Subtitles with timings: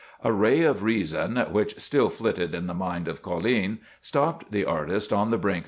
[0.23, 5.13] A ray of reason, which still flitted in the mind of Colline, stopped the artist
[5.13, 5.59] on the brink of this precipice.